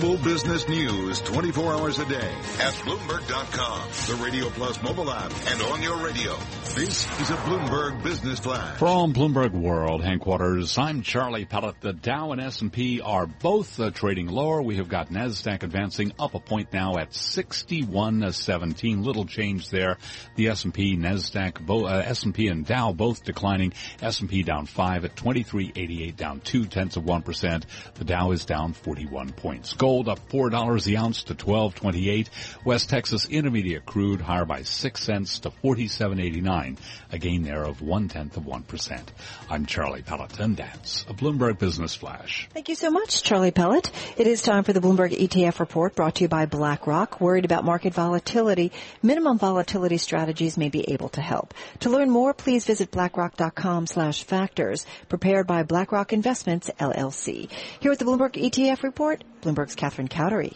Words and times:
Global 0.00 0.22
business 0.22 0.68
news 0.68 1.20
24 1.22 1.72
hours 1.72 1.98
a 1.98 2.04
day 2.04 2.14
at 2.60 2.72
Bloomberg.com, 2.84 3.88
the 4.06 4.24
Radio 4.24 4.48
Plus 4.50 4.80
mobile 4.80 5.10
app, 5.10 5.32
and 5.48 5.60
on 5.62 5.82
your 5.82 5.96
radio. 5.96 6.36
This 6.76 7.04
is 7.20 7.30
a 7.30 7.36
Bloomberg 7.38 8.04
Business 8.04 8.38
Flash. 8.38 8.78
From 8.78 9.12
Bloomberg 9.12 9.50
World 9.50 10.04
headquarters, 10.04 10.78
I'm 10.78 11.02
Charlie 11.02 11.46
Pellet. 11.46 11.80
The 11.80 11.92
Dow 11.94 12.30
and 12.30 12.40
S&P 12.40 13.00
are 13.00 13.26
both 13.26 13.80
uh, 13.80 13.90
trading 13.90 14.28
lower. 14.28 14.62
We 14.62 14.76
have 14.76 14.88
got 14.88 15.08
NASDAQ 15.08 15.64
advancing 15.64 16.12
up 16.20 16.34
a 16.34 16.40
point 16.40 16.72
now 16.72 16.98
at 16.98 17.10
61.17. 17.10 19.04
Little 19.04 19.24
change 19.24 19.70
there. 19.70 19.98
The 20.36 20.48
S&P, 20.48 20.96
NASDAQ, 20.96 21.66
bo- 21.66 21.86
uh, 21.86 22.02
S&P 22.06 22.46
and 22.46 22.64
Dow 22.64 22.92
both 22.92 23.24
declining. 23.24 23.72
S&P 24.00 24.44
down 24.44 24.66
5 24.66 25.06
at 25.06 25.16
23.88, 25.16 26.14
down 26.14 26.38
2 26.40 26.66
tenths 26.66 26.96
of 26.96 27.02
1%. 27.02 27.64
The 27.94 28.04
Dow 28.04 28.30
is 28.30 28.44
down 28.44 28.74
41 28.74 29.30
points. 29.30 29.72
Gold 29.88 30.10
up 30.10 30.20
$4 30.28 30.84
the 30.84 30.98
ounce 30.98 31.22
to 31.22 31.34
12.28. 31.34 32.28
West 32.62 32.90
Texas 32.90 33.26
Intermediate 33.26 33.86
crude 33.86 34.20
higher 34.20 34.44
by 34.44 34.60
6 34.60 35.02
cents 35.02 35.38
to 35.38 35.50
47.89, 35.64 36.76
a 37.10 37.18
gain 37.18 37.42
there 37.42 37.64
of 37.64 37.80
one 37.80 38.08
tenth 38.08 38.36
of 38.36 38.42
1%. 38.42 39.00
I'm 39.48 39.64
Charlie 39.64 40.02
Pellet 40.02 40.38
and 40.40 40.58
that's 40.58 41.06
a 41.08 41.14
Bloomberg 41.14 41.58
Business 41.58 41.94
Flash. 41.94 42.50
Thank 42.52 42.68
you 42.68 42.74
so 42.74 42.90
much, 42.90 43.22
Charlie 43.22 43.50
Pellet. 43.50 43.90
It 44.18 44.26
is 44.26 44.42
time 44.42 44.62
for 44.62 44.74
the 44.74 44.80
Bloomberg 44.80 45.18
ETF 45.18 45.58
report 45.58 45.94
brought 45.94 46.16
to 46.16 46.24
you 46.24 46.28
by 46.28 46.44
BlackRock. 46.44 47.18
Worried 47.22 47.46
about 47.46 47.64
market 47.64 47.94
volatility? 47.94 48.72
Minimum 49.02 49.38
volatility 49.38 49.96
strategies 49.96 50.58
may 50.58 50.68
be 50.68 50.90
able 50.90 51.08
to 51.10 51.22
help. 51.22 51.54
To 51.80 51.88
learn 51.88 52.10
more, 52.10 52.34
please 52.34 52.66
visit 52.66 52.90
blackrock.com 52.90 53.86
slash 53.86 54.24
factors. 54.24 54.84
Prepared 55.08 55.46
by 55.46 55.62
BlackRock 55.62 56.12
Investments, 56.12 56.70
LLC. 56.78 57.50
Here 57.80 57.90
with 57.90 58.00
the 58.00 58.04
Bloomberg 58.04 58.32
ETF 58.32 58.82
report, 58.82 59.24
Bloomberg's 59.40 59.77
Catherine 59.78 60.08
Cowdery. 60.08 60.54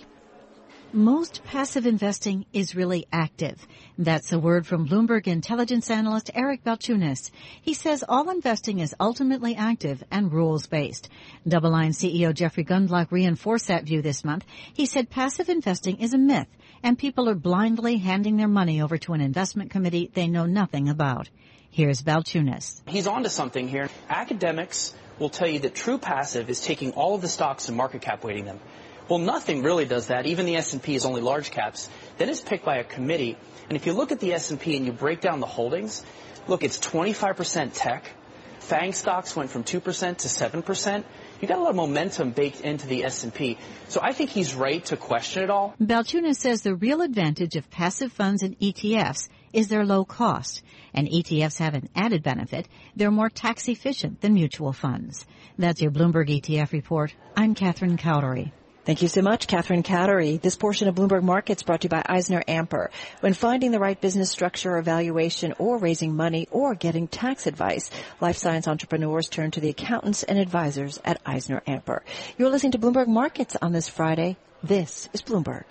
Most 0.92 1.42
passive 1.44 1.86
investing 1.86 2.44
is 2.52 2.74
really 2.74 3.06
active. 3.10 3.66
That's 3.96 4.32
a 4.32 4.38
word 4.38 4.66
from 4.66 4.86
Bloomberg 4.86 5.26
intelligence 5.26 5.90
analyst 5.90 6.30
Eric 6.34 6.64
Balchunas. 6.64 7.30
He 7.62 7.72
says 7.72 8.04
all 8.06 8.28
investing 8.28 8.80
is 8.80 8.94
ultimately 9.00 9.54
active 9.56 10.04
and 10.10 10.30
rules-based. 10.30 11.08
Double 11.48 11.70
Line 11.70 11.92
CEO 11.92 12.34
Jeffrey 12.34 12.64
Gundlach 12.64 13.10
reinforced 13.10 13.68
that 13.68 13.84
view 13.84 14.02
this 14.02 14.22
month. 14.22 14.44
He 14.74 14.84
said 14.84 15.08
passive 15.08 15.48
investing 15.48 16.00
is 16.00 16.12
a 16.12 16.18
myth 16.18 16.48
and 16.82 16.98
people 16.98 17.28
are 17.28 17.34
blindly 17.34 17.96
handing 17.96 18.36
their 18.36 18.48
money 18.48 18.82
over 18.82 18.98
to 18.98 19.14
an 19.14 19.22
investment 19.22 19.70
committee 19.70 20.10
they 20.12 20.28
know 20.28 20.44
nothing 20.44 20.90
about. 20.90 21.30
Here's 21.70 22.02
Balchunas. 22.02 22.82
He's 22.86 23.06
onto 23.06 23.30
something 23.30 23.66
here. 23.66 23.88
Academics 24.10 24.92
will 25.18 25.30
tell 25.30 25.48
you 25.48 25.60
that 25.60 25.74
true 25.74 25.96
passive 25.96 26.50
is 26.50 26.60
taking 26.60 26.92
all 26.92 27.14
of 27.14 27.22
the 27.22 27.28
stocks 27.28 27.68
and 27.68 27.76
market 27.78 28.02
cap 28.02 28.24
weighting 28.24 28.44
them. 28.44 28.60
Well, 29.08 29.18
nothing 29.18 29.62
really 29.62 29.84
does 29.84 30.06
that. 30.06 30.26
Even 30.26 30.46
the 30.46 30.56
S&P 30.56 30.94
is 30.94 31.04
only 31.04 31.20
large 31.20 31.50
caps. 31.50 31.88
Then 32.18 32.28
it's 32.28 32.40
picked 32.40 32.64
by 32.64 32.76
a 32.76 32.84
committee. 32.84 33.36
And 33.68 33.76
if 33.76 33.86
you 33.86 33.92
look 33.92 34.12
at 34.12 34.20
the 34.20 34.32
S&P 34.32 34.76
and 34.76 34.86
you 34.86 34.92
break 34.92 35.20
down 35.20 35.40
the 35.40 35.46
holdings, 35.46 36.04
look, 36.46 36.62
it's 36.62 36.78
25% 36.78 37.70
tech. 37.74 38.10
FANG 38.60 38.92
stocks 38.92 39.34
went 39.34 39.50
from 39.50 39.64
2% 39.64 39.72
to 40.18 40.28
7%. 40.28 41.04
You 41.40 41.48
got 41.48 41.58
a 41.58 41.60
lot 41.60 41.70
of 41.70 41.76
momentum 41.76 42.30
baked 42.30 42.60
into 42.60 42.86
the 42.86 43.04
S&P. 43.04 43.58
So 43.88 44.00
I 44.00 44.12
think 44.12 44.30
he's 44.30 44.54
right 44.54 44.84
to 44.86 44.96
question 44.96 45.42
it 45.42 45.50
all. 45.50 45.74
Balchunas 45.82 46.36
says 46.36 46.62
the 46.62 46.76
real 46.76 47.02
advantage 47.02 47.56
of 47.56 47.68
passive 47.70 48.12
funds 48.12 48.44
and 48.44 48.56
ETFs 48.60 49.28
is 49.52 49.66
their 49.66 49.84
low 49.84 50.04
cost. 50.04 50.62
And 50.94 51.08
ETFs 51.08 51.58
have 51.58 51.74
an 51.74 51.88
added 51.96 52.22
benefit. 52.22 52.68
They're 52.94 53.10
more 53.10 53.28
tax 53.28 53.68
efficient 53.68 54.20
than 54.20 54.34
mutual 54.34 54.72
funds. 54.72 55.26
That's 55.58 55.82
your 55.82 55.90
Bloomberg 55.90 56.28
ETF 56.28 56.72
report. 56.72 57.14
I'm 57.36 57.56
Catherine 57.56 57.98
Cowdery. 57.98 58.52
Thank 58.84 59.00
you 59.00 59.06
so 59.06 59.22
much, 59.22 59.46
Catherine 59.46 59.84
Cowdery. 59.84 60.40
This 60.40 60.56
portion 60.56 60.88
of 60.88 60.96
Bloomberg 60.96 61.22
Markets 61.22 61.62
brought 61.62 61.82
to 61.82 61.84
you 61.84 61.90
by 61.90 62.02
Eisner 62.04 62.42
Amper. 62.48 62.88
When 63.20 63.32
finding 63.32 63.70
the 63.70 63.78
right 63.78 64.00
business 64.00 64.28
structure 64.28 64.76
or 64.76 64.82
valuation 64.82 65.54
or 65.60 65.78
raising 65.78 66.16
money 66.16 66.48
or 66.50 66.74
getting 66.74 67.06
tax 67.06 67.46
advice, 67.46 67.92
life 68.20 68.36
science 68.36 68.66
entrepreneurs 68.66 69.28
turn 69.28 69.52
to 69.52 69.60
the 69.60 69.68
accountants 69.68 70.24
and 70.24 70.36
advisors 70.36 70.98
at 71.04 71.20
Eisner 71.24 71.62
Amper. 71.68 72.00
You're 72.36 72.50
listening 72.50 72.72
to 72.72 72.78
Bloomberg 72.78 73.06
Markets 73.06 73.56
on 73.62 73.70
this 73.70 73.88
Friday. 73.88 74.36
This 74.64 75.08
is 75.12 75.22
Bloomberg. 75.22 75.62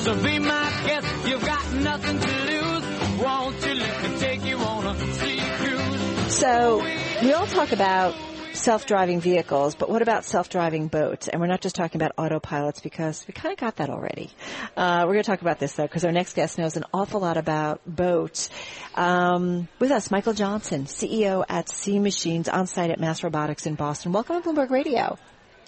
So 0.00 0.14
be 0.22 0.38
my 0.40 0.82
guest, 0.84 1.26
you've 1.26 1.44
got 1.44 1.72
nothing 1.72 2.20
to 2.20 2.26
lose. 2.26 3.20
Won't 3.22 3.66
you 3.66 3.74
let 3.74 4.02
me 4.10 4.18
take 4.18 4.44
you 4.44 4.58
on 4.58 4.86
a 4.94 5.12
sea 5.14 5.40
cruise? 5.56 6.34
So 6.34 6.84
we 7.22 7.32
all 7.32 7.46
talk 7.46 7.72
about 7.72 8.14
self-driving 8.60 9.20
vehicles, 9.20 9.74
but 9.74 9.88
what 9.88 10.02
about 10.02 10.24
self-driving 10.24 10.88
boats? 10.88 11.28
And 11.28 11.40
we're 11.40 11.46
not 11.48 11.60
just 11.60 11.74
talking 11.74 12.00
about 12.00 12.14
autopilots 12.16 12.82
because 12.82 13.26
we 13.26 13.32
kind 13.32 13.52
of 13.52 13.58
got 13.58 13.76
that 13.76 13.90
already. 13.90 14.30
Uh, 14.76 15.04
we're 15.06 15.14
going 15.14 15.24
to 15.24 15.30
talk 15.30 15.40
about 15.40 15.58
this 15.58 15.72
though 15.74 15.84
because 15.84 16.04
our 16.04 16.12
next 16.12 16.34
guest 16.34 16.58
knows 16.58 16.76
an 16.76 16.84
awful 16.94 17.20
lot 17.20 17.36
about 17.36 17.80
boats. 17.86 18.50
Um, 18.94 19.68
with 19.78 19.90
us, 19.90 20.10
Michael 20.10 20.34
Johnson, 20.34 20.84
CEO 20.84 21.44
at 21.48 21.68
Sea 21.68 21.98
Machines, 21.98 22.48
on 22.48 22.66
site 22.66 22.90
at 22.90 23.00
Mass 23.00 23.24
Robotics 23.24 23.66
in 23.66 23.74
Boston. 23.74 24.12
Welcome 24.12 24.42
to 24.42 24.48
Bloomberg 24.48 24.70
Radio. 24.70 25.18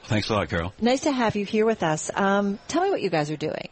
Thanks 0.04 0.28
a 0.30 0.34
lot, 0.34 0.48
Carol. 0.48 0.72
Nice 0.80 1.02
to 1.02 1.12
have 1.12 1.36
you 1.36 1.44
here 1.44 1.64
with 1.64 1.82
us. 1.82 2.10
Um, 2.14 2.58
tell 2.68 2.82
me 2.82 2.90
what 2.90 3.00
you 3.02 3.10
guys 3.10 3.30
are 3.30 3.36
doing. 3.36 3.68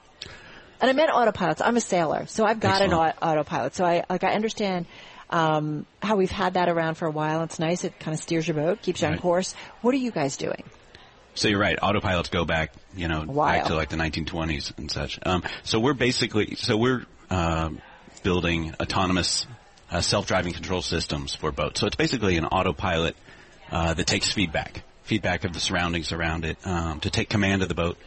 And 0.81 0.89
I 0.89 0.93
meant 0.95 1.11
autopilots. 1.11 1.61
I'm 1.63 1.77
a 1.77 1.81
sailor, 1.81 2.27
so 2.27 2.45
I've 2.47 2.59
got 2.61 2.81
Excellent. 2.81 3.15
an 3.15 3.15
au- 3.23 3.29
autopilot. 3.33 3.75
So 3.75 3.85
I 3.85 4.05
like 4.09 4.25
I 4.25 4.33
understand 4.33 4.87
um, 5.31 5.87
how 6.03 6.17
we've 6.17 6.31
had 6.31 6.55
that 6.55 6.69
around 6.69 6.95
for 6.97 7.07
a 7.07 7.11
while. 7.11 7.43
It's 7.43 7.59
nice. 7.59 7.85
It 7.85 7.99
kind 7.99 8.15
of 8.15 8.21
steers 8.21 8.47
your 8.47 8.57
boat, 8.57 8.83
keeps 8.83 9.01
you 9.01 9.09
on 9.09 9.19
course. 9.19 9.55
What 9.81 9.95
are 9.95 9.99
you 9.99 10.11
guys 10.11 10.37
doing? 10.37 10.65
So 11.35 11.49
you're 11.49 11.61
right. 11.61 11.79
Autopilots 11.79 12.31
go 12.31 12.45
back, 12.45 12.73
you 12.95 13.09
know, 13.09 13.25
back 13.25 13.67
to 13.67 13.75
like 13.75 13.89
the 13.89 13.97
1920s 13.97 14.77
and 14.77 14.91
such. 14.91 15.19
Um, 15.25 15.45
so 15.63 15.79
we're 15.79 15.95
basically, 15.95 16.57
so 16.57 16.77
we're 16.77 17.07
um 17.31 17.81
building 18.23 18.75
autonomous 18.81 19.47
uh, 19.91 20.01
self-driving 20.01 20.53
control 20.53 20.83
systems 20.83 21.35
for 21.35 21.53
boats. 21.53 21.81
So 21.81 21.87
it's 21.87 21.97
basically 21.97 22.37
an 22.37 22.45
autopilot 22.45 23.17
uh, 23.71 23.95
that 23.95 24.07
takes 24.07 24.33
feedback, 24.33 24.83
feedback 25.03 25.45
of 25.45 25.53
the 25.53 25.61
surroundings 25.61 26.13
around 26.13 26.45
it, 26.45 26.59
um, 26.65 27.01
to 27.01 27.11
take 27.11 27.29
command 27.29 27.63
of 27.63 27.69
the 27.69 27.75
boat 27.75 27.99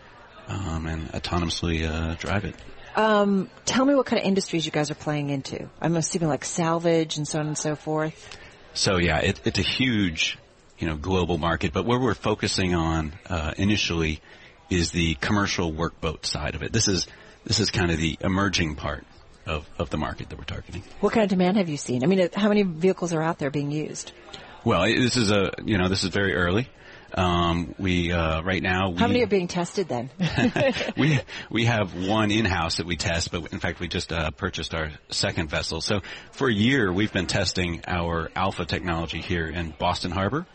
um, 0.48 0.88
and 0.88 1.12
autonomously 1.12 1.88
uh, 1.88 2.16
drive 2.16 2.46
it. 2.46 2.56
Um, 2.96 3.50
tell 3.66 3.86
me 3.86 3.96
what 3.96 4.06
kind 4.06 4.22
of 4.22 4.26
industries 4.28 4.66
you 4.66 4.72
guys 4.72 4.92
are 4.92 4.96
playing 4.96 5.30
into. 5.30 5.70
I'm 5.82 5.96
assuming 5.96 6.30
like 6.30 6.46
salvage 6.46 7.18
and 7.18 7.28
so 7.28 7.40
on 7.40 7.48
and 7.48 7.58
so 7.58 7.76
forth. 7.76 8.38
So 8.74 8.98
yeah, 8.98 9.20
it, 9.20 9.42
it's 9.46 9.60
a 9.60 9.64
huge, 9.64 10.38
you 10.78 10.88
know, 10.88 10.96
global 10.96 11.38
market. 11.38 11.74
But 11.74 11.86
where 11.86 12.00
we're 12.00 12.14
focusing 12.14 12.76
on 12.76 13.14
uh, 13.30 13.54
initially 13.58 14.22
is 14.70 14.92
the 14.92 15.16
commercial 15.16 15.72
workboat 15.72 16.26
side 16.26 16.56
of 16.56 16.64
it. 16.64 16.72
This 16.72 16.88
is 16.88 17.08
this 17.46 17.60
is 17.60 17.72
kind 17.72 17.92
of 17.92 17.98
the 17.98 18.18
emerging 18.22 18.76
part 18.76 19.06
of, 19.46 19.70
of 19.78 19.90
the 19.90 19.98
market 19.98 20.30
that 20.30 20.38
we're 20.38 20.46
targeting. 20.46 20.84
What 21.02 21.14
kind 21.14 21.24
of 21.24 21.30
demand 21.30 21.58
have 21.58 21.70
you 21.70 21.78
seen? 21.78 22.04
I 22.04 22.08
mean, 22.08 22.22
uh, 22.22 22.28
how 22.34 22.48
many 22.48 22.64
vehicles 22.64 23.14
are 23.14 23.22
out 23.22 23.40
there 23.40 23.52
being 23.52 23.72
used? 23.72 24.12
Well, 24.64 24.84
this 24.84 25.18
is 25.18 25.32
a 25.32 25.52
you 25.66 25.78
know 25.78 25.90
this 25.90 26.04
is 26.04 26.10
very 26.10 26.34
early. 26.34 26.70
Um, 27.16 27.76
we 27.78 28.12
uh, 28.12 28.42
right 28.42 28.62
now 28.62 28.90
we, 28.90 28.98
How 28.98 29.08
many 29.08 29.24
are 29.24 29.28
being 29.28 29.48
tested 29.48 29.88
then? 29.88 30.10
we 30.98 31.20
we 31.50 31.66
have 31.66 31.94
one 31.94 32.32
in 32.32 32.46
house 32.46 32.78
that 32.78 32.88
we 32.88 32.96
test, 32.96 33.32
but 33.32 33.54
in 33.54 33.60
fact 33.60 33.80
we 33.80 33.88
just 33.88 34.12
uh, 34.12 34.32
purchased 34.32 34.74
our 34.74 34.92
second 35.10 35.50
vessel. 35.50 35.82
So 35.82 36.02
for 36.32 36.50
a 36.50 36.54
year 36.54 36.92
we've 36.92 37.14
been 37.14 37.28
testing 37.28 37.82
our 37.88 38.32
alpha 38.36 38.66
technology 38.66 39.22
here 39.22 39.48
in 39.48 39.74
Boston 39.78 40.12
Harbor, 40.12 40.48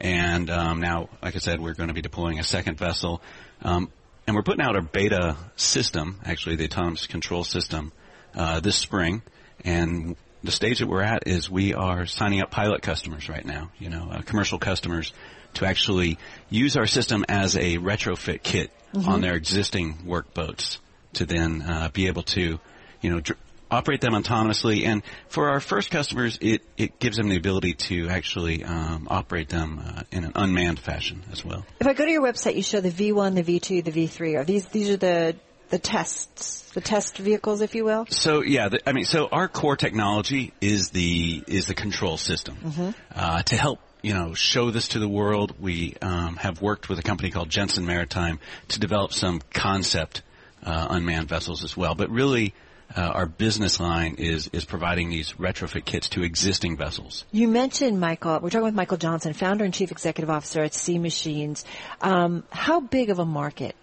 and 0.00 0.50
um, 0.50 0.80
now, 0.80 1.08
like 1.22 1.36
I 1.36 1.38
said, 1.38 1.60
we're 1.60 1.74
going 1.74 1.88
to 1.88 1.94
be 1.94 2.02
deploying 2.02 2.38
a 2.38 2.44
second 2.44 2.78
vessel, 2.78 3.22
um, 3.62 3.90
and 4.26 4.34
we're 4.34 4.42
putting 4.42 4.64
out 4.64 4.74
our 4.74 4.82
beta 4.82 5.36
system, 5.56 6.20
actually 6.24 6.56
the 6.56 6.64
autonomous 6.64 7.06
control 7.06 7.44
system, 7.44 7.92
uh, 8.34 8.60
this 8.60 8.76
spring, 8.76 9.22
and 9.64 10.16
the 10.44 10.52
stage 10.52 10.78
that 10.78 10.86
we're 10.86 11.02
at 11.02 11.26
is 11.26 11.50
we 11.50 11.74
are 11.74 12.06
signing 12.06 12.40
up 12.40 12.50
pilot 12.50 12.82
customers 12.82 13.28
right 13.28 13.44
now, 13.44 13.70
you 13.78 13.88
know, 13.90 14.08
uh, 14.10 14.22
commercial 14.22 14.58
customers 14.58 15.12
to 15.54 15.64
actually 15.66 16.18
use 16.50 16.76
our 16.76 16.86
system 16.86 17.24
as 17.28 17.56
a 17.56 17.78
retrofit 17.78 18.42
kit 18.42 18.70
Mhm. 18.94 19.08
on 19.08 19.20
their 19.20 19.34
existing 19.34 19.94
workboats 20.06 20.78
to 21.14 21.26
then 21.26 21.62
uh, 21.62 21.88
be 21.92 22.06
able 22.06 22.22
to, 22.22 22.60
you 23.00 23.10
know, 23.10 23.20
dr- 23.20 23.38
operate 23.70 24.00
them 24.00 24.12
autonomously. 24.12 24.84
And 24.86 25.02
for 25.28 25.48
our 25.48 25.58
first 25.60 25.90
customers, 25.90 26.38
it, 26.40 26.62
it 26.76 27.00
gives 27.00 27.16
them 27.16 27.28
the 27.28 27.36
ability 27.36 27.72
to 27.74 28.08
actually 28.08 28.62
um, 28.62 29.08
operate 29.10 29.48
them 29.48 29.80
uh, 29.84 30.02
in 30.12 30.24
an 30.24 30.32
unmanned 30.36 30.78
fashion 30.78 31.22
as 31.32 31.44
well. 31.44 31.66
if 31.80 31.86
I 31.86 31.94
go 31.94 32.04
to 32.04 32.10
your 32.10 32.22
website, 32.22 32.54
you 32.54 32.62
show 32.62 32.80
the 32.80 32.90
V1, 32.92 33.34
the 33.34 33.42
V2, 33.42 33.84
the 33.84 33.90
V3. 33.90 34.36
Are 34.38 34.44
these 34.44 34.66
these 34.66 34.88
are 34.90 34.96
the 34.96 35.34
the 35.70 35.78
tests, 35.78 36.70
the 36.72 36.80
test 36.80 37.18
vehicles, 37.18 37.60
if 37.60 37.74
you 37.74 37.84
will? 37.84 38.06
So 38.10 38.42
yeah, 38.42 38.68
the, 38.68 38.88
I 38.88 38.92
mean, 38.92 39.04
so 39.04 39.28
our 39.28 39.48
core 39.48 39.76
technology 39.76 40.52
is 40.60 40.90
the 40.90 41.42
is 41.46 41.66
the 41.66 41.74
control 41.74 42.16
system. 42.16 42.56
Mm-hmm. 42.56 42.90
uh, 43.14 43.42
to 43.42 43.56
help 43.56 43.80
you 44.02 44.14
know 44.14 44.34
show 44.34 44.70
this 44.70 44.88
to 44.88 44.98
the 44.98 45.08
world. 45.08 45.54
We 45.60 45.96
um, 46.00 46.36
have 46.36 46.62
worked 46.62 46.88
with 46.88 46.98
a 46.98 47.02
company 47.02 47.30
called 47.30 47.50
Jensen 47.50 47.86
Maritime 47.86 48.38
to 48.68 48.80
develop 48.80 49.12
some 49.12 49.42
concept 49.52 50.22
uh, 50.62 50.86
unmanned 50.90 51.28
vessels 51.28 51.64
as 51.64 51.76
well. 51.76 51.94
But 51.94 52.10
really, 52.10 52.54
uh, 52.94 53.00
our 53.00 53.26
business 53.26 53.80
line 53.80 54.16
is 54.18 54.48
is 54.52 54.64
providing 54.64 55.10
these 55.10 55.32
retrofit 55.32 55.84
kits 55.84 56.08
to 56.10 56.22
existing 56.22 56.76
vessels. 56.76 57.24
You 57.32 57.48
mentioned 57.48 57.98
Michael. 57.98 58.38
We're 58.40 58.50
talking 58.50 58.64
with 58.64 58.74
Michael 58.74 58.98
Johnson, 58.98 59.32
founder 59.32 59.64
and 59.64 59.74
chief 59.74 59.90
executive 59.90 60.30
officer 60.30 60.62
at 60.62 60.74
Sea 60.74 60.98
Machines. 60.98 61.64
Um, 62.00 62.44
how 62.50 62.80
big 62.80 63.10
of 63.10 63.18
a 63.18 63.26
market 63.26 63.74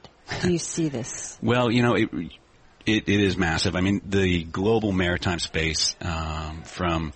do 0.41 0.51
you 0.51 0.59
see 0.59 0.89
this? 0.89 1.37
Well, 1.41 1.71
you 1.71 1.81
know, 1.81 1.95
it, 1.95 2.09
it, 2.85 3.03
it 3.07 3.19
is 3.19 3.37
massive. 3.37 3.75
I 3.75 3.81
mean, 3.81 4.01
the 4.05 4.43
global 4.43 4.91
maritime 4.91 5.39
space, 5.39 5.95
um, 6.01 6.63
from 6.63 7.13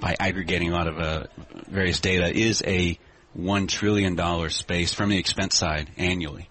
by 0.00 0.16
aggregating 0.18 0.70
a 0.70 0.72
lot 0.72 0.86
of 0.86 0.98
uh, 0.98 1.24
various 1.68 2.00
data, 2.00 2.32
is 2.32 2.62
a 2.66 2.98
one 3.34 3.66
trillion 3.66 4.14
dollar 4.14 4.48
space 4.48 4.94
from 4.94 5.10
the 5.10 5.18
expense 5.18 5.56
side 5.56 5.90
annually. 5.96 6.48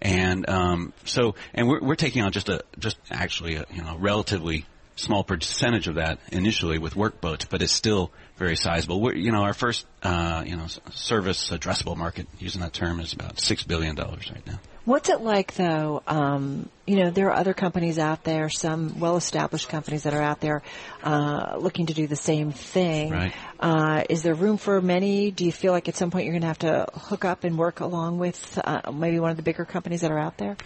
And 0.00 0.48
um, 0.48 0.92
so, 1.04 1.34
and 1.54 1.68
we're, 1.68 1.80
we're 1.80 1.96
taking 1.96 2.22
on 2.22 2.32
just 2.32 2.48
a 2.48 2.62
just 2.78 2.98
actually 3.10 3.56
a 3.56 3.64
you 3.72 3.82
know 3.82 3.96
relatively 3.98 4.64
small 4.94 5.22
percentage 5.22 5.86
of 5.88 5.94
that 5.96 6.18
initially 6.32 6.78
with 6.78 6.96
work 6.96 7.20
boats, 7.20 7.44
but 7.44 7.62
it's 7.62 7.72
still 7.72 8.10
very 8.36 8.56
sizable. 8.56 9.00
We're, 9.00 9.14
you 9.14 9.32
know, 9.32 9.42
our 9.42 9.54
first 9.54 9.86
uh, 10.02 10.44
you 10.46 10.56
know 10.56 10.66
service 10.92 11.50
addressable 11.50 11.96
market, 11.96 12.26
using 12.38 12.60
that 12.62 12.72
term, 12.72 13.00
is 13.00 13.12
about 13.12 13.40
six 13.40 13.62
billion 13.64 13.94
dollars 13.94 14.30
right 14.32 14.46
now. 14.46 14.60
What's 14.88 15.10
it 15.10 15.20
like 15.20 15.52
though? 15.52 16.02
Um, 16.06 16.70
you 16.86 16.96
know, 16.96 17.10
there 17.10 17.26
are 17.26 17.34
other 17.34 17.52
companies 17.52 17.98
out 17.98 18.24
there, 18.24 18.48
some 18.48 18.98
well-established 18.98 19.68
companies 19.68 20.04
that 20.04 20.14
are 20.14 20.22
out 20.22 20.40
there 20.40 20.62
uh, 21.04 21.58
looking 21.60 21.84
to 21.86 21.92
do 21.92 22.06
the 22.06 22.16
same 22.16 22.52
thing. 22.52 23.10
Right. 23.12 23.34
Uh, 23.60 24.04
is 24.08 24.22
there 24.22 24.32
room 24.32 24.56
for 24.56 24.80
many? 24.80 25.30
Do 25.30 25.44
you 25.44 25.52
feel 25.52 25.72
like 25.72 25.90
at 25.90 25.96
some 25.96 26.10
point 26.10 26.24
you're 26.24 26.32
going 26.32 26.40
to 26.40 26.46
have 26.46 26.60
to 26.60 26.86
hook 26.94 27.26
up 27.26 27.44
and 27.44 27.58
work 27.58 27.80
along 27.80 28.18
with 28.18 28.58
uh, 28.64 28.90
maybe 28.90 29.20
one 29.20 29.30
of 29.30 29.36
the 29.36 29.42
bigger 29.42 29.66
companies 29.66 30.00
that 30.00 30.10
are 30.10 30.18
out 30.18 30.38
there? 30.38 30.56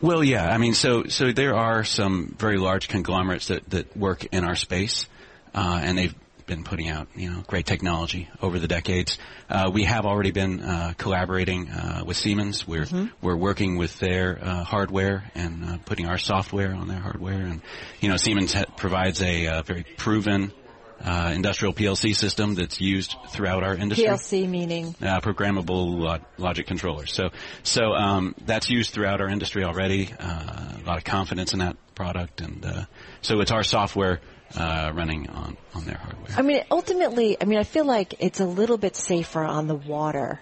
Well, 0.00 0.24
yeah. 0.24 0.52
I 0.52 0.58
mean, 0.58 0.74
so 0.74 1.04
so 1.04 1.30
there 1.30 1.54
are 1.54 1.84
some 1.84 2.34
very 2.36 2.58
large 2.58 2.88
conglomerates 2.88 3.46
that 3.46 3.70
that 3.70 3.96
work 3.96 4.24
in 4.32 4.42
our 4.42 4.56
space, 4.56 5.06
uh, 5.54 5.78
and 5.80 5.96
they've 5.96 6.14
been 6.46 6.62
putting 6.64 6.88
out 6.88 7.08
you 7.14 7.30
know 7.30 7.42
great 7.46 7.66
technology 7.66 8.28
over 8.40 8.58
the 8.58 8.68
decades. 8.68 9.18
Uh, 9.50 9.70
we 9.72 9.84
have 9.84 10.06
already 10.06 10.30
been 10.30 10.60
uh, 10.60 10.94
collaborating 10.96 11.68
uh, 11.68 12.02
with 12.06 12.16
Siemens. 12.16 12.66
We're 12.66 12.86
we're 13.20 13.36
working 13.36 13.76
with 13.76 13.98
their 13.98 14.38
uh, 14.40 14.64
hardware 14.64 15.30
and 15.34 15.64
uh, 15.64 15.78
putting 15.84 16.06
our 16.06 16.18
software 16.18 16.74
on 16.74 16.88
their 16.88 17.00
hardware, 17.00 17.34
and 17.34 17.60
you 18.00 18.08
know 18.08 18.16
Siemens 18.16 18.54
ha- 18.54 18.64
provides 18.76 19.20
a 19.22 19.46
uh, 19.48 19.62
very 19.62 19.84
proven. 19.96 20.52
Uh, 20.98 21.30
industrial 21.34 21.74
PLC 21.74 22.16
system 22.16 22.54
that's 22.54 22.80
used 22.80 23.14
throughout 23.28 23.62
our 23.62 23.74
industry 23.74 24.06
PLC 24.06 24.48
meaning 24.48 24.94
uh, 25.02 25.20
programmable 25.20 25.98
lo- 25.98 26.18
logic 26.38 26.66
controllers. 26.66 27.12
So, 27.12 27.28
so 27.62 27.92
um, 27.92 28.34
that's 28.44 28.70
used 28.70 28.94
throughout 28.94 29.20
our 29.20 29.28
industry 29.28 29.62
already. 29.62 30.12
Uh, 30.18 30.78
a 30.82 30.82
lot 30.86 30.96
of 30.96 31.04
confidence 31.04 31.52
in 31.52 31.58
that 31.58 31.76
product, 31.94 32.40
and 32.40 32.64
uh, 32.64 32.84
so 33.20 33.40
it's 33.40 33.50
our 33.50 33.62
software 33.62 34.20
uh, 34.56 34.90
running 34.94 35.28
on 35.28 35.56
on 35.74 35.84
their 35.84 35.96
hardware. 35.98 36.34
I 36.36 36.42
mean, 36.42 36.62
ultimately, 36.70 37.36
I 37.40 37.44
mean, 37.44 37.58
I 37.58 37.64
feel 37.64 37.84
like 37.84 38.14
it's 38.20 38.40
a 38.40 38.46
little 38.46 38.78
bit 38.78 38.96
safer 38.96 39.44
on 39.44 39.66
the 39.66 39.74
water 39.74 40.40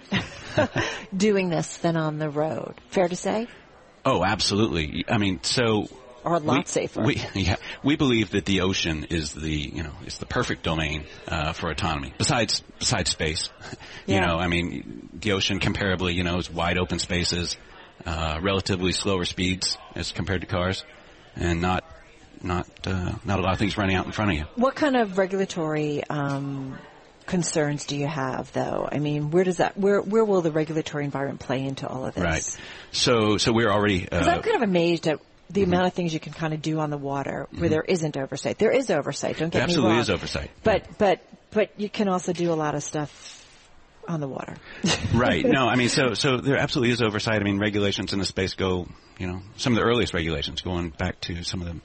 doing 1.17 1.49
this 1.49 1.79
than 1.79 1.97
on 1.97 2.19
the 2.19 2.31
road. 2.31 2.75
Fair 2.91 3.09
to 3.09 3.17
say? 3.17 3.49
Oh, 4.05 4.25
absolutely. 4.25 5.05
I 5.09 5.19
mean, 5.19 5.41
so. 5.43 5.89
Or 6.25 6.35
a 6.37 6.39
lot 6.39 6.57
we, 6.59 6.65
safer. 6.65 7.03
We, 7.03 7.23
yeah, 7.35 7.57
we 7.83 7.97
believe 7.97 8.31
that 8.31 8.47
the 8.47 8.63
ocean 8.63 9.05
is 9.11 9.33
the, 9.33 9.51
you 9.51 9.83
know, 9.83 9.93
is 10.07 10.19
the 10.19 10.27
perfect 10.27 10.63
domain 10.63 11.05
uh, 11.29 11.53
for 11.53 11.71
autonomy. 11.71 12.15
Besides, 12.17 12.63
besides 12.79 13.11
space, 13.11 13.51
you 14.07 14.15
Yeah. 14.15 14.27
know, 14.27 14.39
I 14.39 14.49
mean, 14.49 15.11
the 15.21 15.33
ocean 15.33 15.61
comparably, 15.61 16.15
you 16.15 16.25
know, 16.25 16.39
is 16.39 16.51
wide 16.51 16.79
open 16.79 16.99
spaces, 16.99 17.57
uh, 18.07 18.39
relatively 18.43 18.93
slower 18.93 19.25
speeds 19.27 19.77
as 19.95 20.13
compared 20.13 20.41
to 20.41 20.47
cars, 20.47 20.83
and 21.37 21.61
not, 21.61 21.85
not, 22.43 22.67
uh, 22.87 23.13
not 23.25 23.39
a 23.39 23.43
lot 23.43 23.53
of 23.53 23.59
things 23.59 23.77
running 23.77 23.97
out 23.97 24.07
in 24.07 24.13
front 24.13 24.31
of 24.33 24.37
you. 24.39 24.45
What 24.57 24.75
kind 24.75 24.97
of 24.97 25.19
regulatory 25.19 26.05
um, 26.09 26.79
concerns 27.27 27.85
do 27.87 27.97
you 27.97 28.07
have, 28.07 28.53
though? 28.53 28.89
I 28.91 28.99
mean, 28.99 29.31
where 29.31 29.45
does 29.45 29.59
that 29.59 29.77
where 29.79 30.01
where 30.01 30.25
will 30.25 30.43
the 30.43 30.51
regulatory 30.53 31.05
environment 31.05 31.41
play 31.41 31.65
into 31.65 31.87
all 31.89 32.05
of 32.07 32.15
this? 32.15 32.23
Right. 32.25 32.59
So, 32.93 33.39
so 33.39 33.53
we're 33.53 33.71
already. 33.71 34.01
Because 34.01 34.27
Uh, 34.27 34.31
I'm 34.31 34.43
kind 34.43 34.57
of 34.57 34.63
amazed 34.63 35.07
at 35.09 35.21
the 35.55 35.63
Mm-hmm. 35.63 35.73
amount 35.73 35.87
of 35.87 35.93
things 35.95 36.13
you 36.13 36.21
can 36.21 36.33
kind 36.33 36.53
of 36.53 36.61
do 36.61 36.79
on 36.81 36.91
the 36.91 36.99
water 36.99 37.47
where 37.57 37.69
there 37.71 37.83
isn't 37.83 38.17
oversight. 38.17 38.59
There 38.59 38.73
is 38.73 38.91
oversight. 38.91 39.39
Don't 39.39 39.49
get 39.51 39.59
there 39.61 39.67
me 39.67 39.73
absolutely 39.73 39.93
wrong. 39.93 40.01
is 40.01 40.11
oversight. 40.11 40.51
But 40.63 40.99
but 40.99 41.21
but 41.53 41.71
you 41.79 41.89
can 41.89 42.09
also 42.09 42.33
do 42.33 42.53
a 42.53 42.55
lot 42.55 42.75
of 42.75 42.83
stuff 42.83 43.41
on 44.07 44.21
the 44.21 44.29
water. 44.29 44.57
right. 45.15 45.45
No, 45.47 45.67
I 45.67 45.77
mean, 45.77 45.89
so 45.89 46.15
so 46.15 46.37
there 46.39 46.59
absolutely 46.59 46.93
is 46.93 47.01
oversight. 47.01 47.41
I 47.41 47.45
mean, 47.45 47.59
regulations 47.59 48.13
in 48.13 48.19
the 48.19 48.27
space 48.27 48.55
go, 48.55 48.87
you 49.19 49.27
know, 49.27 49.41
some 49.57 49.73
of 49.73 49.79
the 49.79 49.85
earliest 49.85 50.13
regulations 50.13 50.61
going 50.61 50.91
back 50.91 51.21
to 51.23 51.43
some 51.45 51.61
of 51.63 51.67
them. 51.67 51.81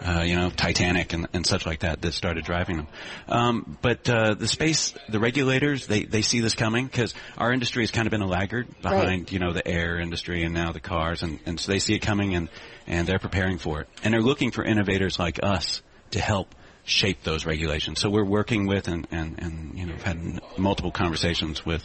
Uh, 0.00 0.22
you 0.22 0.36
know, 0.36 0.48
Titanic 0.48 1.12
and, 1.12 1.26
and 1.32 1.44
such 1.44 1.66
like 1.66 1.80
that 1.80 2.00
that 2.02 2.12
started 2.12 2.44
driving 2.44 2.76
them. 2.76 2.86
Um, 3.28 3.78
but 3.82 4.08
uh, 4.08 4.34
the 4.34 4.46
space, 4.46 4.94
the 5.08 5.18
regulators, 5.18 5.88
they, 5.88 6.04
they 6.04 6.22
see 6.22 6.38
this 6.38 6.54
coming 6.54 6.86
because 6.86 7.14
our 7.36 7.52
industry 7.52 7.82
has 7.82 7.90
kind 7.90 8.06
of 8.06 8.12
been 8.12 8.22
a 8.22 8.26
laggard 8.26 8.68
behind, 8.80 9.32
you 9.32 9.40
know, 9.40 9.52
the 9.52 9.66
air 9.66 9.98
industry 9.98 10.44
and 10.44 10.54
now 10.54 10.70
the 10.70 10.78
cars, 10.78 11.24
and, 11.24 11.40
and 11.46 11.58
so 11.58 11.72
they 11.72 11.80
see 11.80 11.94
it 11.94 11.98
coming 11.98 12.36
and, 12.36 12.48
and 12.86 13.08
they're 13.08 13.18
preparing 13.18 13.58
for 13.58 13.80
it. 13.80 13.88
And 14.04 14.14
they're 14.14 14.22
looking 14.22 14.52
for 14.52 14.62
innovators 14.62 15.18
like 15.18 15.40
us 15.42 15.82
to 16.12 16.20
help 16.20 16.54
shape 16.84 17.22
those 17.22 17.44
regulations. 17.44 18.00
So 18.00 18.08
we're 18.08 18.24
working 18.24 18.66
with 18.66 18.88
and, 18.88 19.06
and, 19.10 19.38
and 19.38 19.78
you 19.78 19.86
know, 19.86 19.92
have 19.94 20.02
had 20.02 20.40
multiple 20.56 20.92
conversations 20.92 21.66
with 21.66 21.84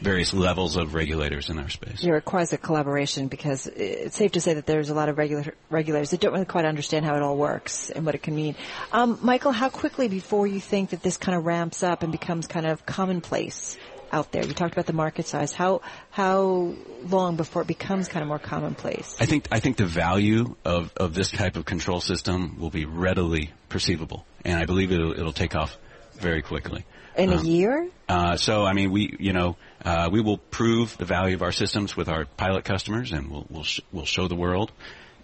various 0.00 0.34
levels 0.34 0.76
of 0.76 0.94
regulators 0.94 1.48
in 1.50 1.58
our 1.58 1.68
space. 1.68 2.02
It 2.02 2.10
requires 2.10 2.52
a 2.52 2.58
collaboration 2.58 3.28
because 3.28 3.66
it's 3.66 4.16
safe 4.16 4.32
to 4.32 4.40
say 4.40 4.54
that 4.54 4.66
there's 4.66 4.90
a 4.90 4.94
lot 4.94 5.08
of 5.08 5.18
regulator, 5.18 5.54
regulators 5.70 6.10
that 6.10 6.20
don't 6.20 6.32
really 6.32 6.44
quite 6.44 6.64
understand 6.64 7.04
how 7.04 7.16
it 7.16 7.22
all 7.22 7.36
works 7.36 7.90
and 7.90 8.04
what 8.04 8.14
it 8.14 8.22
can 8.22 8.34
mean. 8.34 8.56
Um, 8.92 9.18
Michael, 9.22 9.52
how 9.52 9.68
quickly 9.68 10.08
before 10.08 10.46
you 10.46 10.60
think 10.60 10.90
that 10.90 11.02
this 11.02 11.16
kind 11.16 11.36
of 11.36 11.44
ramps 11.44 11.82
up 11.82 12.02
and 12.02 12.12
becomes 12.12 12.46
kind 12.46 12.66
of 12.66 12.84
commonplace 12.86 13.76
out 14.12 14.32
there? 14.32 14.44
You 14.44 14.52
talked 14.52 14.72
about 14.72 14.86
the 14.86 14.92
market 14.92 15.26
size. 15.26 15.52
How 15.52 15.80
how 16.10 16.74
long 17.02 17.36
before 17.36 17.62
it 17.62 17.68
becomes 17.68 18.08
kind 18.08 18.22
of 18.22 18.28
more 18.28 18.38
commonplace? 18.38 19.16
I 19.20 19.26
think 19.26 19.48
I 19.50 19.60
think 19.60 19.76
the 19.76 19.86
value 19.86 20.56
of, 20.64 20.92
of 20.96 21.14
this 21.14 21.30
type 21.30 21.56
of 21.56 21.64
control 21.64 22.00
system 22.00 22.58
will 22.58 22.70
be 22.70 22.84
readily 22.84 23.52
perceivable, 23.68 24.26
and 24.44 24.58
I 24.58 24.66
believe 24.66 24.92
it'll 24.92 25.12
it'll 25.12 25.32
take 25.32 25.54
off 25.54 25.76
very 26.18 26.42
quickly. 26.42 26.84
In 27.16 27.32
a 27.32 27.36
Um, 27.36 27.44
year? 27.44 27.88
Uh, 28.08 28.36
so 28.36 28.64
I 28.64 28.72
mean, 28.72 28.90
we 28.90 29.16
you 29.20 29.32
know 29.32 29.56
uh, 29.84 30.08
we 30.10 30.20
will 30.20 30.38
prove 30.38 30.96
the 30.98 31.04
value 31.04 31.34
of 31.36 31.42
our 31.42 31.52
systems 31.52 31.96
with 31.96 32.08
our 32.08 32.24
pilot 32.24 32.64
customers, 32.64 33.12
and 33.12 33.30
we'll 33.30 33.46
we'll 33.48 33.62
sh- 33.64 33.80
we'll 33.92 34.04
show 34.06 34.26
the 34.28 34.34
world, 34.34 34.72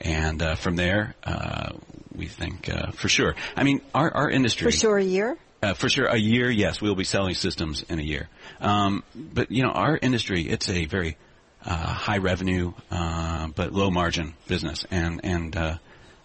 and 0.01 0.41
uh, 0.41 0.55
from 0.55 0.77
there 0.77 1.15
uh, 1.25 1.71
we 2.15 2.27
think 2.27 2.69
uh, 2.69 2.93
for 2.93 3.09
sure. 3.09 3.35
I 3.57 3.65
mean, 3.65 3.81
our 3.95 4.13
our 4.15 4.31
industry 4.31 4.71
For 4.71 4.77
sure 4.77 4.99
a 4.99 5.03
year? 5.05 5.37
uh, 5.63 5.75
for 5.75 5.89
sure, 5.89 6.07
a 6.07 6.17
year, 6.17 6.49
yes, 6.49 6.81
we'll 6.81 6.95
be 6.95 7.05
selling 7.05 7.35
systems 7.35 7.83
in 7.89 7.99
a 7.99 8.03
year. 8.03 8.29
Um, 8.61 9.03
but 9.15 9.51
you 9.51 9.63
know, 9.65 9.71
our 9.73 9.99
industry, 10.01 10.43
it's 10.49 10.69
a 10.71 10.87
very 10.87 11.17
uh, 11.67 11.75
high 11.75 12.19
revenue 12.19 12.73
uh, 12.91 13.49
but 13.49 13.73
low 13.73 13.91
margin 13.91 14.35
business, 14.47 14.85
and 14.93 15.21
and 15.25 15.57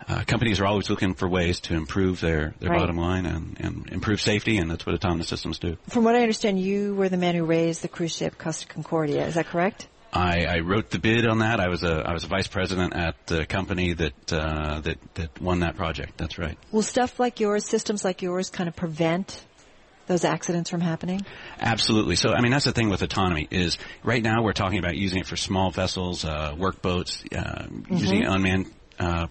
uh, 0.07 0.23
companies 0.25 0.59
are 0.59 0.65
always 0.65 0.89
looking 0.89 1.13
for 1.13 1.27
ways 1.27 1.59
to 1.61 1.73
improve 1.75 2.21
their 2.21 2.53
their 2.59 2.69
Right. 2.69 2.79
bottom 2.79 2.97
line 2.97 3.25
and, 3.25 3.57
and 3.59 3.89
improve 3.91 4.21
safety, 4.21 4.57
and 4.57 4.69
that's 4.69 4.85
what 4.85 4.95
autonomous 4.95 5.27
systems 5.27 5.59
do. 5.59 5.77
From 5.89 6.03
what 6.03 6.15
I 6.15 6.21
understand, 6.21 6.59
you 6.59 6.93
were 6.95 7.09
the 7.09 7.17
man 7.17 7.35
who 7.35 7.45
raised 7.45 7.81
the 7.81 7.87
cruise 7.87 8.15
ship 8.15 8.37
Costa 8.37 8.67
Concordia. 8.67 9.25
Is 9.25 9.35
that 9.35 9.47
correct? 9.47 9.87
I, 10.13 10.45
I 10.45 10.59
wrote 10.59 10.91
the 10.91 10.99
bid 10.99 11.27
on 11.27 11.39
that. 11.39 11.59
I 11.59 11.67
was 11.67 11.83
a 11.83 12.03
I 12.07 12.13
was 12.13 12.23
a 12.23 12.27
vice 12.27 12.47
president 12.47 12.95
at 12.95 13.15
the 13.27 13.45
company 13.45 13.93
that 13.93 14.33
uh, 14.33 14.79
that 14.81 14.97
that 15.15 15.41
won 15.41 15.59
that 15.59 15.75
project. 15.75 16.17
That's 16.17 16.37
right. 16.37 16.57
Will 16.71 16.83
stuff 16.83 17.19
like 17.19 17.39
yours, 17.39 17.65
systems 17.65 18.05
like 18.05 18.21
yours, 18.21 18.49
kind 18.49 18.69
of 18.69 18.75
prevent 18.75 19.43
those 20.07 20.23
accidents 20.23 20.69
from 20.69 20.81
happening? 20.81 21.25
Absolutely. 21.59 22.15
So, 22.15 22.29
I 22.29 22.41
mean, 22.41 22.51
that's 22.51 22.65
the 22.65 22.71
thing 22.71 22.89
with 22.89 23.01
autonomy 23.01 23.47
is 23.49 23.77
right 24.03 24.21
now 24.21 24.43
we're 24.43 24.53
talking 24.53 24.79
about 24.79 24.95
using 24.95 25.19
it 25.19 25.25
for 25.27 25.35
small 25.35 25.71
vessels, 25.71 26.23
uh, 26.23 26.53
workboats, 26.55 27.25
uh, 27.35 27.65
using 27.89 28.23
unmanned, 28.23 28.71
uh, 28.99 29.27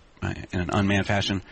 in 0.52 0.60
an 0.60 0.70
unmanned 0.72 1.06
fashion. 1.06 1.42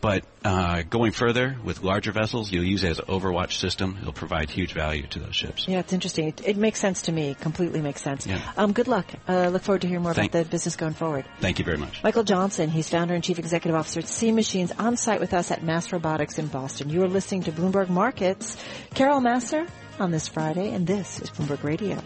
But 0.00 0.24
uh, 0.44 0.82
going 0.82 1.12
further 1.12 1.56
with 1.62 1.84
larger 1.84 2.10
vessels, 2.10 2.50
you'll 2.50 2.64
use 2.64 2.82
it 2.82 2.90
as 2.90 2.98
an 2.98 3.04
overwatch 3.04 3.52
system. 3.52 3.96
It'll 4.00 4.12
provide 4.12 4.50
huge 4.50 4.72
value 4.72 5.06
to 5.06 5.20
those 5.20 5.36
ships. 5.36 5.68
Yeah, 5.68 5.78
it's 5.78 5.92
interesting. 5.92 6.26
It, 6.26 6.40
it 6.44 6.56
makes 6.56 6.80
sense 6.80 7.02
to 7.02 7.12
me. 7.12 7.36
Completely 7.38 7.80
makes 7.80 8.02
sense. 8.02 8.26
Yeah. 8.26 8.40
Um, 8.56 8.72
good 8.72 8.88
luck. 8.88 9.06
Uh, 9.28 9.46
look 9.50 9.62
forward 9.62 9.82
to 9.82 9.86
hearing 9.86 10.02
more 10.02 10.12
Thank- 10.12 10.32
about 10.32 10.46
the 10.46 10.50
business 10.50 10.74
going 10.74 10.94
forward. 10.94 11.24
Thank 11.38 11.60
you 11.60 11.64
very 11.64 11.78
much. 11.78 12.02
Michael 12.02 12.24
Johnson, 12.24 12.68
he's 12.68 12.88
founder 12.88 13.14
and 13.14 13.22
chief 13.22 13.38
executive 13.38 13.78
officer 13.78 14.00
at 14.00 14.08
Sea 14.08 14.32
Machines 14.32 14.72
on 14.72 14.96
site 14.96 15.20
with 15.20 15.34
us 15.34 15.52
at 15.52 15.62
Mass 15.62 15.92
Robotics 15.92 16.36
in 16.36 16.48
Boston. 16.48 16.90
You 16.90 17.04
are 17.04 17.08
listening 17.08 17.44
to 17.44 17.52
Bloomberg 17.52 17.88
Markets. 17.88 18.56
Carol 18.94 19.20
Massar 19.20 19.68
on 20.00 20.10
this 20.10 20.26
Friday, 20.26 20.72
and 20.74 20.84
this 20.84 21.20
is 21.20 21.30
Bloomberg 21.30 21.62
Radio. 21.62 22.02